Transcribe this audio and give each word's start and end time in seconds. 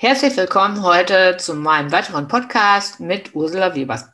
Herzlich 0.00 0.36
willkommen 0.36 0.84
heute 0.84 1.38
zu 1.38 1.54
meinem 1.54 1.90
weiteren 1.90 2.28
Podcast 2.28 3.00
mit 3.00 3.34
Ursula 3.34 3.74
Webers. 3.74 4.06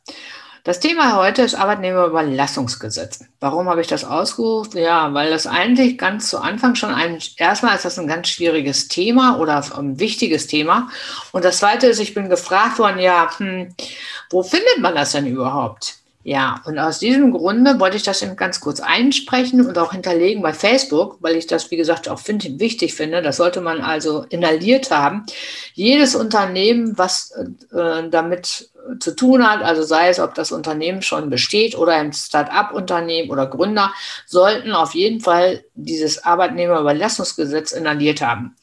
Das 0.62 0.80
Thema 0.80 1.14
heute 1.18 1.42
ist 1.42 1.57
Arbeitnehmerüberlassungsgesetz. 1.57 3.22
Warum 3.38 3.69
habe 3.69 3.83
ich 3.83 3.87
das 3.87 4.03
ausgerufen? 4.03 4.79
Ja, 4.79 5.12
weil 5.12 5.29
das 5.29 5.47
eigentlich 5.47 5.99
ganz 5.99 6.31
zu 6.31 6.39
Anfang 6.39 6.75
schon 6.75 6.89
ein, 6.89 7.19
erstmal 7.37 7.77
ist 7.77 7.85
das 7.85 7.99
ein 7.99 8.07
ganz 8.07 8.29
schwieriges 8.29 8.89
Thema 8.89 9.39
oder 9.39 9.62
ein 9.77 10.01
wichtiges 10.01 10.47
Thema. 10.47 10.89
Und 11.32 11.45
das 11.45 11.59
zweite 11.59 11.89
ist, 11.89 12.01
ich 12.01 12.14
bin 12.14 12.30
gefragt 12.30 12.79
worden, 12.79 12.98
ja, 12.98 13.29
hm, 13.37 13.75
wo 14.30 14.43
findet 14.43 14.79
man 14.79 14.95
das 14.95 15.12
denn 15.12 15.27
überhaupt? 15.27 15.98
Ja, 16.27 16.62
und 16.64 16.79
aus 16.79 17.00
diesem 17.00 17.32
Grunde 17.32 17.79
wollte 17.79 17.98
ich 17.98 18.02
das 18.02 18.22
eben 18.22 18.34
ganz 18.34 18.59
kurz 18.59 18.80
einsprechen 18.80 19.66
und 19.66 19.77
auch 19.77 19.93
hinterlegen 19.93 20.43
bei 20.43 20.54
Facebook, 20.54 21.18
weil 21.20 21.36
ich 21.36 21.46
das, 21.46 21.70
wie 21.70 21.77
gesagt, 21.77 22.08
auch 22.08 22.18
find, 22.18 22.58
wichtig 22.58 22.95
finde. 22.95 23.20
Das 23.20 23.36
sollte 23.36 23.61
man 23.61 23.82
also 23.82 24.25
inhaliert 24.30 24.90
haben. 24.90 25.26
Jedes 25.75 26.14
Unternehmen, 26.14 26.96
was 26.96 27.30
äh, 27.72 28.08
damit 28.08 28.71
zu 29.00 29.14
tun 29.14 29.46
hat, 29.46 29.63
also 29.63 29.82
sei 29.82 30.08
es, 30.08 30.18
ob 30.18 30.35
das 30.35 30.50
Unternehmen 30.50 31.02
schon 31.02 31.29
besteht 31.29 31.76
oder 31.76 31.93
ein 31.93 32.14
Start-up-Unternehmen 32.14 33.30
oder 33.30 33.47
Gründer, 33.47 33.92
sollten 34.25 34.72
auf 34.72 34.94
jeden 34.94 35.20
Fall 35.20 35.62
dieses 35.75 36.25
Arbeitnehmerüberlassungsgesetz 36.25 37.72
inhaliert 37.72 38.22
haben. 38.22 38.56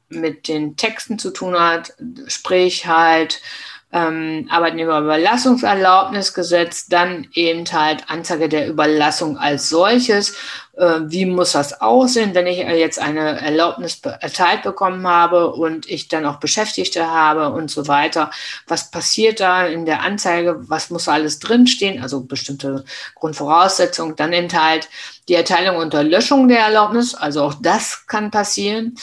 mit 0.09 0.49
den 0.49 0.77
Texten 0.77 1.19
zu 1.19 1.31
tun 1.31 1.55
hat, 1.59 1.95
sprich 2.27 2.87
halt 2.87 3.41
ähm, 3.93 4.49
Arbeitnehmerüberlassungserlaubnisgesetz, 4.51 6.87
dann 6.87 7.29
eben 7.35 7.71
halt 7.71 8.09
Anzeige 8.09 8.49
der 8.49 8.69
Überlassung 8.69 9.37
als 9.37 9.69
solches. 9.69 10.35
Äh, 10.75 11.01
wie 11.09 11.27
muss 11.27 11.53
das 11.53 11.83
aussehen, 11.83 12.35
wenn 12.35 12.47
ich 12.47 12.57
jetzt 12.57 12.99
eine 12.99 13.39
Erlaubnis 13.41 14.01
erteilt 14.01 14.63
bekommen 14.63 15.07
habe 15.07 15.53
und 15.53 15.91
ich 15.91 16.09
dann 16.09 16.25
auch 16.25 16.41
Beschäftigte 16.41 17.07
habe 17.07 17.51
und 17.51 17.71
so 17.71 17.87
weiter? 17.87 18.31
Was 18.67 18.91
passiert 18.91 19.41
da 19.41 19.67
in 19.67 19.85
der 19.85 20.03
Anzeige? 20.03 20.57
Was 20.69 20.89
muss 20.89 21.09
alles 21.09 21.39
drinstehen? 21.39 22.03
Also 22.03 22.23
bestimmte 22.23 22.87
Grundvoraussetzungen. 23.15 24.17
Dann 24.17 24.33
eben 24.33 24.51
halt 24.53 24.89
die 25.29 25.35
Erteilung 25.35 25.77
unter 25.77 26.03
Löschung 26.03 26.49
der 26.49 26.61
Erlaubnis. 26.61 27.15
Also 27.15 27.43
auch 27.43 27.55
das 27.55 28.07
kann 28.07 28.31
passieren. 28.31 28.97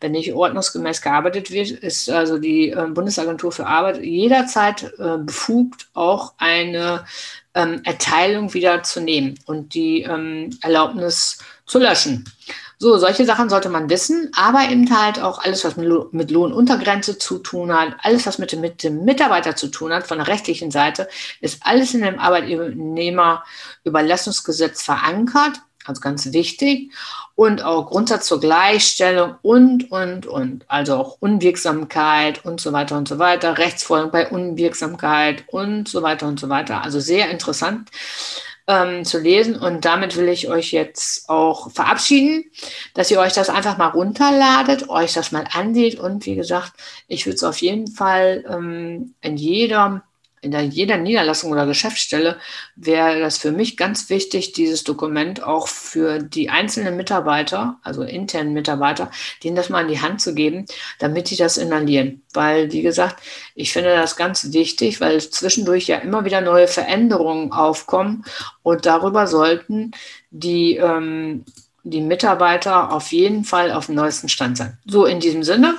Wenn 0.00 0.12
nicht 0.12 0.32
ordnungsgemäß 0.32 1.02
gearbeitet 1.02 1.50
wird, 1.50 1.70
ist 1.70 2.10
also 2.10 2.38
die 2.38 2.70
äh, 2.70 2.86
Bundesagentur 2.88 3.52
für 3.52 3.66
Arbeit 3.66 4.02
jederzeit 4.02 4.84
äh, 4.98 5.18
befugt, 5.18 5.88
auch 5.94 6.34
eine 6.38 7.04
ähm, 7.54 7.80
Erteilung 7.84 8.52
wieder 8.54 8.82
zu 8.82 9.00
nehmen 9.00 9.38
und 9.46 9.74
die 9.74 10.02
ähm, 10.02 10.50
Erlaubnis 10.62 11.38
zu 11.66 11.78
löschen. 11.78 12.24
So, 12.78 12.98
solche 12.98 13.24
Sachen 13.24 13.48
sollte 13.48 13.68
man 13.68 13.88
wissen, 13.88 14.30
aber 14.34 14.68
eben 14.70 14.90
halt 14.96 15.20
auch 15.20 15.38
alles, 15.38 15.64
was 15.64 15.76
mit 15.76 16.30
Lohnuntergrenze 16.30 17.18
zu 17.18 17.38
tun 17.38 17.72
hat, 17.72 17.96
alles, 18.02 18.26
was 18.26 18.38
mit 18.38 18.52
dem, 18.52 18.60
mit 18.60 18.82
dem 18.82 19.04
Mitarbeiter 19.04 19.56
zu 19.56 19.68
tun 19.68 19.92
hat, 19.92 20.06
von 20.06 20.18
der 20.18 20.26
rechtlichen 20.26 20.70
Seite, 20.70 21.08
ist 21.40 21.60
alles 21.64 21.94
in 21.94 22.02
dem 22.02 22.18
Arbeitnehmerüberlassungsgesetz 22.18 24.82
verankert, 24.82 25.60
also 25.86 26.00
ganz 26.00 26.32
wichtig 26.32 26.92
und 27.34 27.62
auch 27.62 27.90
Grundsatz 27.90 28.26
zur 28.26 28.40
Gleichstellung 28.40 29.36
und, 29.42 29.90
und, 29.90 30.26
und. 30.26 30.64
Also 30.68 30.96
auch 30.96 31.16
Unwirksamkeit 31.20 32.44
und 32.44 32.60
so 32.60 32.72
weiter 32.72 32.96
und 32.96 33.08
so 33.08 33.18
weiter, 33.18 33.58
Rechtsfolgen 33.58 34.10
bei 34.10 34.30
Unwirksamkeit 34.30 35.44
und 35.48 35.88
so 35.88 36.02
weiter 36.02 36.26
und 36.26 36.40
so 36.40 36.48
weiter. 36.48 36.82
Also 36.82 37.00
sehr 37.00 37.30
interessant 37.30 37.90
ähm, 38.66 39.04
zu 39.04 39.18
lesen. 39.18 39.56
Und 39.56 39.84
damit 39.84 40.16
will 40.16 40.28
ich 40.28 40.48
euch 40.48 40.72
jetzt 40.72 41.28
auch 41.28 41.70
verabschieden, 41.70 42.44
dass 42.94 43.10
ihr 43.10 43.20
euch 43.20 43.32
das 43.32 43.50
einfach 43.50 43.76
mal 43.76 43.88
runterladet, 43.88 44.88
euch 44.88 45.12
das 45.12 45.32
mal 45.32 45.44
ansieht. 45.52 45.98
Und 45.98 46.26
wie 46.26 46.34
gesagt, 46.34 46.72
ich 47.08 47.26
würde 47.26 47.36
es 47.36 47.44
auf 47.44 47.58
jeden 47.58 47.88
Fall 47.88 48.44
ähm, 48.48 49.14
in 49.20 49.36
jedem 49.36 50.02
in 50.44 50.70
jeder 50.70 50.98
Niederlassung 50.98 51.50
oder 51.50 51.66
Geschäftsstelle 51.66 52.36
wäre 52.76 53.18
das 53.18 53.38
für 53.38 53.50
mich 53.50 53.76
ganz 53.76 54.10
wichtig, 54.10 54.52
dieses 54.52 54.84
Dokument 54.84 55.42
auch 55.42 55.68
für 55.68 56.18
die 56.18 56.50
einzelnen 56.50 56.96
Mitarbeiter, 56.96 57.78
also 57.82 58.02
internen 58.02 58.52
Mitarbeiter, 58.52 59.10
denen 59.42 59.56
das 59.56 59.70
mal 59.70 59.82
in 59.82 59.88
die 59.88 60.00
Hand 60.00 60.20
zu 60.20 60.34
geben, 60.34 60.66
damit 60.98 61.30
die 61.30 61.36
das 61.36 61.56
inhalieren. 61.56 62.22
Weil, 62.32 62.72
wie 62.72 62.82
gesagt, 62.82 63.22
ich 63.54 63.72
finde 63.72 63.94
das 63.96 64.16
ganz 64.16 64.52
wichtig, 64.52 65.00
weil 65.00 65.20
zwischendurch 65.20 65.86
ja 65.86 65.98
immer 65.98 66.24
wieder 66.24 66.40
neue 66.40 66.68
Veränderungen 66.68 67.52
aufkommen 67.52 68.24
und 68.62 68.86
darüber 68.86 69.26
sollten 69.26 69.92
die, 70.30 70.76
ähm, 70.76 71.44
die 71.84 72.00
Mitarbeiter 72.00 72.92
auf 72.92 73.12
jeden 73.12 73.44
Fall 73.44 73.72
auf 73.72 73.86
dem 73.86 73.94
neuesten 73.94 74.28
Stand 74.28 74.58
sein. 74.58 74.78
So 74.86 75.06
in 75.06 75.20
diesem 75.20 75.42
Sinne. 75.42 75.78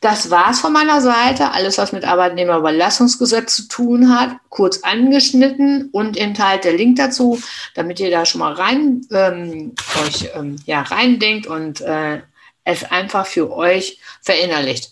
Das 0.00 0.30
war's 0.30 0.60
von 0.60 0.72
meiner 0.72 1.02
Seite. 1.02 1.52
Alles, 1.52 1.76
was 1.76 1.92
mit 1.92 2.06
Arbeitnehmerüberlassungsgesetz 2.06 3.56
zu 3.56 3.68
tun 3.68 4.18
hat, 4.18 4.34
kurz 4.48 4.82
angeschnitten 4.82 5.90
und 5.92 6.16
enthält 6.16 6.64
der 6.64 6.72
Link 6.72 6.96
dazu, 6.96 7.40
damit 7.74 8.00
ihr 8.00 8.10
da 8.10 8.24
schon 8.24 8.38
mal 8.38 8.54
rein 8.54 9.06
ähm, 9.10 9.74
euch 10.02 10.30
ähm, 10.34 10.56
ja 10.64 10.80
reindenkt 10.80 11.46
und 11.46 11.82
äh, 11.82 12.22
es 12.64 12.90
einfach 12.90 13.26
für 13.26 13.52
euch 13.52 14.00
verinnerlicht. 14.22 14.90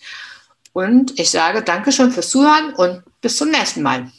Und 0.75 1.19
ich 1.19 1.31
sage 1.31 1.63
Dankeschön 1.63 2.13
fürs 2.13 2.29
Zuhören 2.29 2.75
und 2.75 3.03
bis 3.23 3.37
zum 3.37 3.51
nächsten 3.51 3.83
Mal. 3.83 4.13